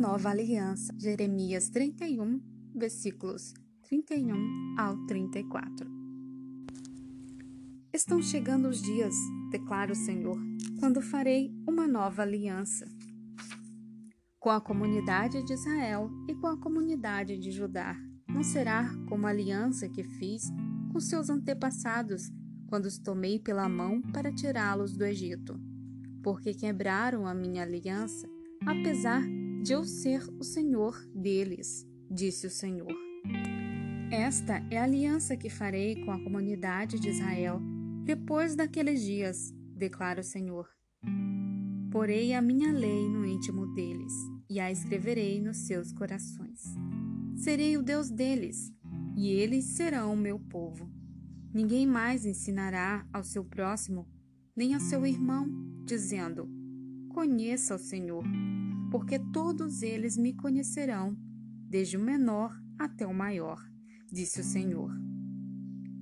[0.00, 0.94] nova aliança.
[0.96, 2.40] Jeremias 31,
[2.74, 3.52] versículos
[3.82, 5.86] 31 ao 34.
[7.92, 9.14] Estão chegando os dias,
[9.50, 10.38] declara o Senhor,
[10.78, 12.88] quando farei uma nova aliança
[14.38, 17.94] com a comunidade de Israel e com a comunidade de Judá.
[18.26, 20.44] Não será como a aliança que fiz
[20.90, 22.30] com seus antepassados
[22.68, 25.60] quando os tomei pela mão para tirá-los do Egito,
[26.22, 28.26] porque quebraram a minha aliança,
[28.64, 32.94] apesar de eu ser o Senhor deles, disse o Senhor.
[34.10, 37.60] Esta é a aliança que farei com a comunidade de Israel
[38.04, 40.68] depois daqueles dias, declara o Senhor.
[41.92, 44.12] Porei a minha lei no íntimo deles
[44.48, 46.60] e a escreverei nos seus corações.
[47.36, 48.72] Serei o Deus deles,
[49.16, 50.90] e eles serão o meu povo.
[51.52, 54.08] Ninguém mais ensinará ao seu próximo,
[54.56, 55.48] nem ao seu irmão,
[55.84, 56.48] dizendo:
[57.10, 58.24] Conheça o Senhor,
[58.90, 61.16] porque todos eles me conhecerão,
[61.68, 63.62] desde o menor até o maior,
[64.10, 64.90] disse o Senhor.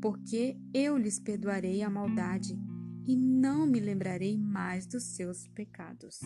[0.00, 2.58] Porque eu lhes perdoarei a maldade
[3.06, 6.20] e não me lembrarei mais dos seus pecados.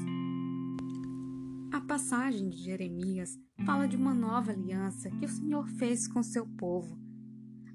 [1.73, 6.47] A passagem de Jeremias fala de uma nova aliança que o Senhor fez com seu
[6.47, 6.99] povo.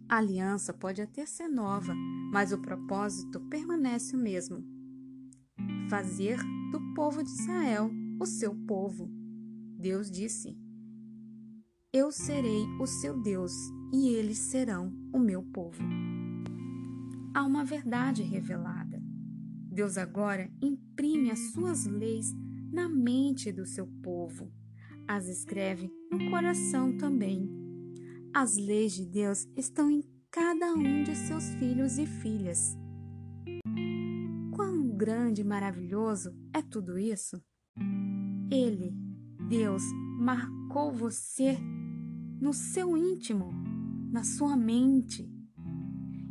[0.10, 1.96] A aliança pode até ser nova,
[2.32, 4.64] mas o propósito permanece o mesmo:
[5.90, 6.38] fazer
[6.72, 7.90] do povo de Israel
[8.24, 9.12] o seu povo.
[9.78, 10.58] Deus disse:
[11.92, 13.52] Eu serei o seu Deus
[13.94, 15.84] e eles serão o meu povo.
[17.34, 19.04] Há uma verdade revelada.
[19.70, 22.34] Deus agora imprime as suas leis
[22.72, 24.50] na mente do seu povo,
[25.06, 27.50] as escreve no coração também.
[28.34, 32.78] As leis de Deus estão em cada um de seus filhos e filhas.
[34.56, 37.44] Quão grande e maravilhoso é tudo isso!
[38.54, 38.96] Ele,
[39.50, 39.82] Deus,
[40.20, 41.58] marcou você
[42.40, 43.52] no seu íntimo,
[44.12, 45.28] na sua mente.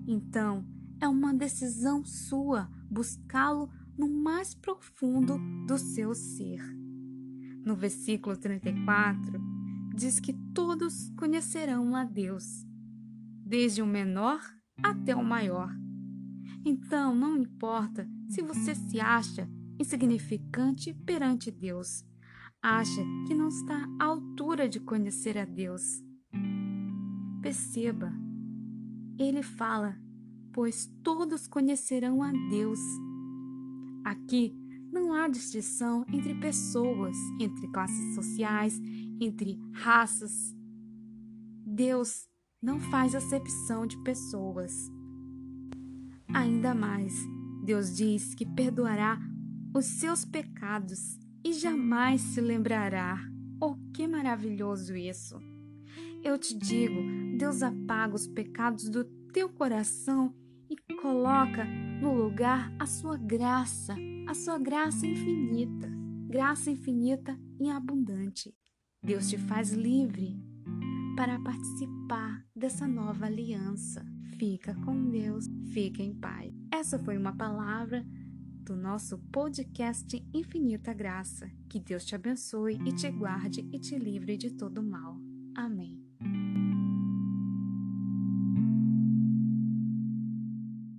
[0.07, 0.65] Então,
[1.01, 3.69] é uma decisão sua buscá-lo
[3.99, 6.63] no mais profundo do seu ser.
[7.65, 9.41] No versículo 34,
[9.97, 12.65] diz que todos conhecerão a Deus,
[13.45, 14.41] desde o menor
[14.81, 15.75] até o maior.
[16.65, 22.05] Então, não importa se você se acha insignificante perante Deus,
[22.63, 26.03] acha que não está à altura de conhecer a Deus.
[27.43, 28.13] Perceba,
[29.19, 29.97] ele fala
[30.53, 32.79] pois todos conhecerão a Deus.
[34.05, 34.55] Aqui
[34.93, 38.79] não há distinção entre pessoas, entre classes sociais,
[39.21, 40.55] entre raças.
[41.65, 42.29] Deus
[42.61, 44.73] não faz acepção de pessoas.
[46.35, 47.15] Ainda mais,
[47.65, 49.19] Deus diz que perdoará
[49.75, 53.19] os seus pecados e jamais se lembrará.
[53.61, 55.41] Oh, que maravilhoso isso!
[56.23, 57.01] Eu te digo,
[57.37, 60.35] Deus apaga os pecados do teu coração
[60.71, 61.65] e coloca
[62.01, 63.97] no lugar a sua graça,
[64.29, 65.91] a sua graça infinita,
[66.29, 68.55] graça infinita e abundante.
[69.03, 70.41] Deus te faz livre
[71.17, 74.05] para participar dessa nova aliança.
[74.39, 76.55] Fica com Deus, fica em paz.
[76.71, 78.07] Essa foi uma palavra
[78.63, 81.51] do nosso podcast Infinita Graça.
[81.69, 85.17] Que Deus te abençoe e te guarde e te livre de todo mal.
[85.55, 86.12] Amém.